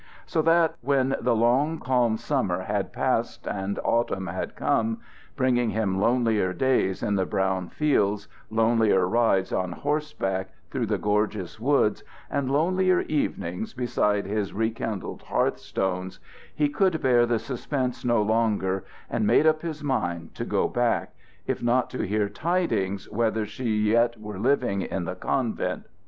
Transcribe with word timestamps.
So 0.25 0.41
that 0.41 0.77
when 0.81 1.15
the 1.21 1.35
long, 1.35 1.77
calm 1.79 2.17
summer 2.17 2.61
had 2.63 2.91
passed 2.91 3.45
and 3.47 3.77
autumn 3.83 4.25
had 4.25 4.55
come, 4.55 4.99
bringing 5.35 5.69
him 5.69 5.99
lonelier 5.99 6.53
days 6.53 7.03
in 7.03 7.13
the 7.13 7.25
brown 7.27 7.69
fields, 7.69 8.27
lonelier 8.49 9.05
rides 9.07 9.53
on 9.53 9.73
horseback 9.73 10.53
through 10.71 10.87
the 10.87 10.97
gorgeous 10.97 11.59
woods, 11.59 12.03
and 12.31 12.49
lonelier 12.49 13.01
evenings 13.01 13.75
beside 13.75 14.25
his 14.25 14.53
rekindled 14.53 15.21
hearth 15.21 15.59
stones, 15.59 16.19
he 16.55 16.67
could 16.67 16.99
bear 16.99 17.27
the 17.27 17.37
suspense 17.37 18.03
no 18.03 18.23
longer, 18.23 18.83
and 19.07 19.27
made 19.27 19.45
up 19.45 19.61
his 19.61 19.83
mind 19.83 20.33
to 20.33 20.45
go 20.45 20.67
back, 20.67 21.13
if 21.45 21.63
but 21.63 21.91
to 21.91 22.01
hear 22.07 22.27
tidings 22.27 23.07
whether 23.11 23.45
she 23.45 23.65
yet 23.77 24.19
were 24.19 24.39
living 24.39 24.81
in 24.81 25.05
the 25.05 25.13
convent. 25.13 25.85